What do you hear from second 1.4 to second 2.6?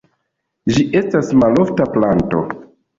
malofta planto.